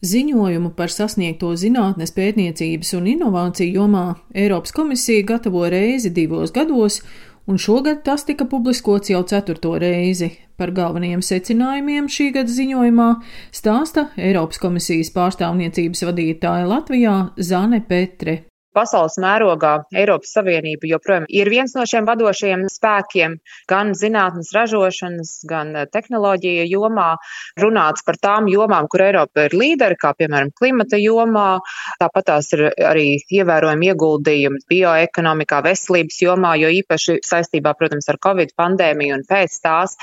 [0.00, 7.02] Ziņojumu par sasniegto zinātnes pētniecības un inovāciju jomā Eiropas komisija gatavo reizi divos gados,
[7.44, 10.30] un šogad tas tika publiskots jau ceturto reizi.
[10.56, 13.10] Par galvenajiem secinājumiem šī gada ziņojumā
[13.52, 18.49] stāsta Eiropas komisijas pārstāvniecības vadītāja Latvijā Zane Petre.
[18.70, 23.32] Pasaules mērogā Eiropas Savienība joprojām ir viens no šiem vadošajiem spēkiem,
[23.70, 27.08] gan zinātnes ražošanas, gan eh, tehnoloģija jomā.
[27.58, 31.48] Runāts par tām jomām, kur Eiropa ir līderi, kā piemēram klimata jomā.
[31.98, 33.06] Tāpat tās ir arī
[33.40, 39.96] ievērojami ieguldījumi bioekonomikā, veselības jomā, jo īpaši saistībā, protams, ar Covid pandēmiju un pēc tās.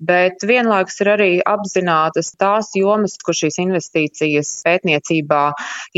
[0.00, 5.44] Bet vienlaikus ir arī apzinātas tās jomas, kur šīs investīcijas pētniecībā,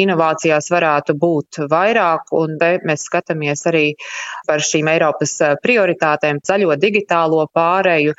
[0.03, 3.95] inovācijās varētu būt vairāk vairāk, un mēs skatāmies arī
[4.47, 8.15] par šīm Eiropas eh, prioritātēm, zaļo digitālo pāreju,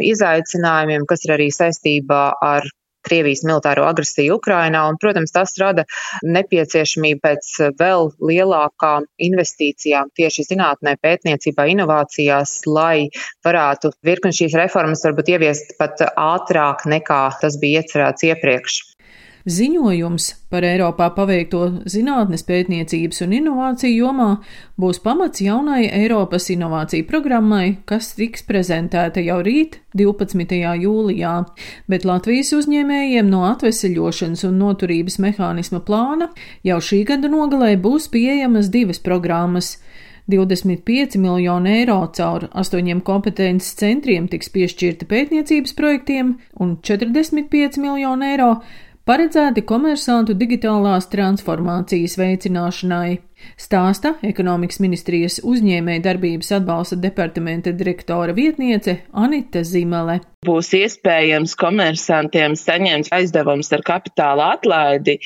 [0.00, 2.68] izaicinājumiem, kas ir arī saistībā ar
[3.02, 5.82] Krievijas militāro agresiju Ukrainā, un, protams, tas rada
[6.22, 7.48] nepieciešamību pēc
[7.80, 13.08] vēl lielākām investīcijām tieši zinātnē, pētniecībā, inovācijās, lai
[13.42, 18.78] varētu virkni šīs reformas varbūt ieviest pat ātrāk nekā tas bija iecerēts iepriekš.
[19.42, 24.28] Ziņojums par Eiropā paveikto zinātnes pētniecības un inovāciju jomā
[24.78, 30.54] būs pamats jaunai Eiropas inovāciju programmai, kas tiks prezentēta jau rīt, 12.
[30.84, 31.32] jūlijā,
[31.90, 36.30] bet Latvijas uzņēmējiem no atveseļošanas un noturības mehānisma plāna
[36.62, 39.76] jau šī gada nogalē būs pieejamas divas programmas.
[40.30, 48.52] 25 miljoni eiro caur astoņiem kompetences centriem tiks piešķirti pētniecības projektiem un 45 miljoni eiro
[49.08, 53.18] paredzēti komersantu digitālās transformācijas veicināšanai,
[53.58, 60.20] stāsta ekonomikas ministrijas uzņēmē darbības atbalsta departamenta direktora vietniece Anita Zimele.
[60.46, 65.18] Būs iespējams komersantiem saņemt aizdevums ar kapitāla atlaidi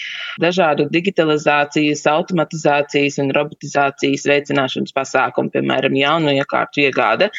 [0.42, 7.31] dažādu digitalizācijas, automatizācijas un robotizācijas veicināšanas pasākumu, piemēram, jaunu iekārtu iegāde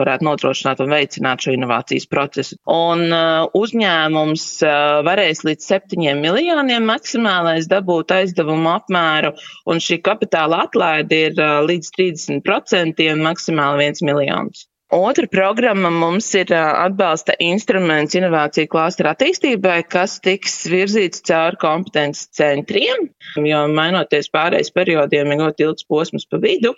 [0.00, 2.58] varētu nodrošināt un veicināt šo inovācijas procesu.
[2.70, 9.34] Un uh, uzņēmums uh, varēs līdz 7 miljoniem maksimālais dabūt aizdevumu apmēru,
[9.68, 14.66] un šī kapitāla atlaide ir uh, līdz 30% maksimāli 1 miljons.
[14.92, 23.06] Otra programma mums ir atbalsta instruments inovāciju klāstera attīstībai, kas tiks virzīts caur kompetences centriem,
[23.40, 26.74] jo mainoties pārējais periodiem ir ļoti ilgs posms pa vidu.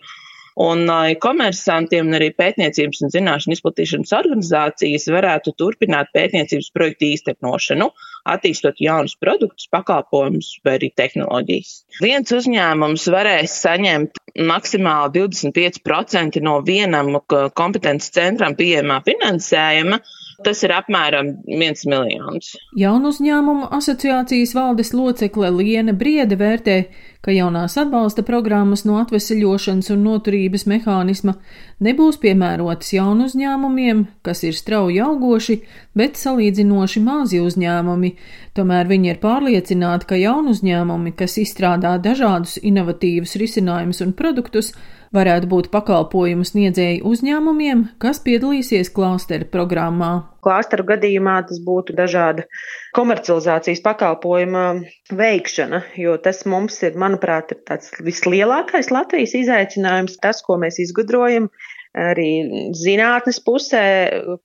[0.54, 0.86] Un
[1.18, 7.88] komersantiem un arī pētniecības un zināšanu izplatīšanas organizācijas varētu turpināt pētniecības projektu īstenošanu,
[8.30, 11.72] attīstot jaunus produktus, pakalpojumus vai arī tehnoloģijas.
[12.04, 17.18] Viens uzņēmums varēs saņemt maksimāli 25% no vienam
[17.58, 19.98] kompetences centram pieejamā finansējuma,
[20.42, 22.54] Tas ir apmēram viens miljons.
[22.78, 26.78] Jaunu uzņēmumu asociācijas valdes locekle Liene Briede vērtē,
[27.24, 31.36] ka jaunās atbalsta programmas no atveseļošanas un noturības mehānisma
[31.84, 35.60] nebūs piemērotas jaunu uzņēmumiem, kas ir strauji augoši,
[35.96, 38.12] bet salīdzinoši mazi uzņēmumi.
[38.58, 44.74] Tomēr viņi ir pārliecināti, ka jaunu uzņēmumi, kas izstrādā dažādus inovatīvus risinājumus un produktus,
[45.14, 50.12] varētu būt pakalpojumu sniedzēji uzņēmumiem, kas piedalīsies klāsteru programmā.
[50.44, 52.44] Klāsteru gadījumā tas būtu dažāda
[52.96, 54.64] komercializācijas pakalpojuma
[55.14, 61.48] veikšana, jo tas mums ir, manuprāt, ir tāds vislielākais Latvijas izaicinājums, tas, ko mēs izgudrojam,
[61.94, 63.84] arī zinātnes pusē,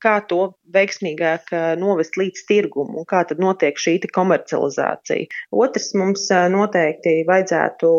[0.02, 5.30] kā to veiksmīgāk eh, novest līdz tirgumu un kā tad notiek šī komercializācija.
[5.52, 7.90] Otrs mums eh, noteikti vajadzētu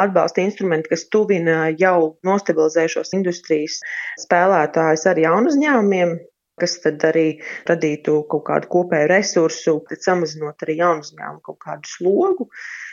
[0.00, 3.78] atbalsta instrumenti, kas tuvina jau nostabilizējušos industrijas
[4.24, 6.16] spēlētājus ar jaunu uzņēmumiem,
[6.60, 7.26] kas tad arī
[7.68, 12.48] radītu kaut kādu kopēju resursu, samazinot arī jaunu uzņēmumu kaut kādu slogu.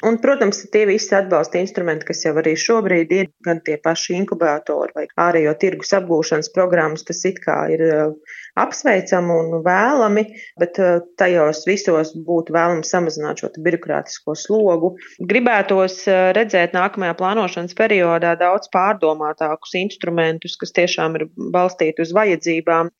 [0.05, 4.95] Un, protams, tie visi atbalsta instrumenti, kas jau arī šobrīd ir, gan tie paši inkubatori
[4.95, 7.83] vai ārējo tirgus apgūšanas programmas, tas it kā ir
[8.59, 10.25] apsveicami un vēlami,
[10.61, 10.79] bet
[11.19, 14.93] tajos visos būtu vēlams samazināt šo birokrātisko slogu.
[15.31, 16.01] Gribētos
[16.37, 22.91] redzēt nākamajā plānošanas periodā daudz pārdomātākus instrumentus, kas tiešām ir balstīti uz vajadzībām.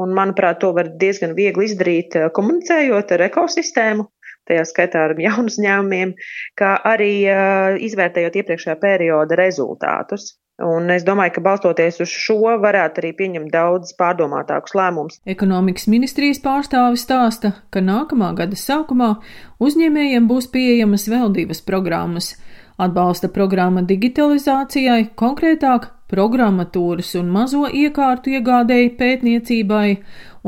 [0.00, 4.06] Un, manuprāt, to var diezgan viegli izdarīt, eh, komunicējot ar ekosistēmu,
[4.48, 6.14] tajā skaitā ar jaunu uzņēmumiem,
[6.58, 10.32] kā arī uh, izvērtējot iepriekšējā perioda rezultātus.
[10.62, 15.20] Un es domāju, ka balstoties uz šo, varētu arī pieņemt daudz pārdomātākus lēmumus.
[15.30, 19.14] Ekonomikas ministrijas pārstāvis stāsta, ka nākamā gada sākumā
[19.62, 22.34] uzņēmējiem būs pieejamas vēl divas programmas
[22.82, 29.88] atbalsta programma digitalizācijai, konkrētāk programmatūras un mazo iekārtu iegādēji pētniecībai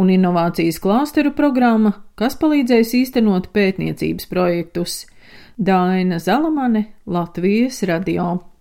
[0.01, 5.05] un inovācijas klāsteru programma kas palīdzēs īstenot pētniecības projektus.
[5.57, 8.45] Daina Zalamane, Latvijas radio.